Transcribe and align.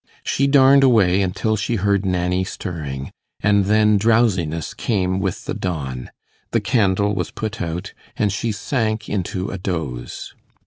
She 0.23 0.47
darned 0.47 0.83
away 0.83 1.21
until 1.21 1.55
she 1.55 1.75
heard 1.75 2.07
Nanny 2.07 2.43
stirring, 2.43 3.11
and 3.39 3.65
then 3.65 3.99
drowsiness 3.99 4.73
came 4.73 5.19
with 5.19 5.45
the 5.45 5.53
dawn; 5.53 6.09
the 6.49 6.59
candle 6.59 7.13
was 7.13 7.29
put 7.29 7.61
out, 7.61 7.93
and 8.17 8.31
she 8.33 8.51
sank 8.51 9.07
into 9.07 9.51
a 9.51 9.59
doze. 9.59 10.33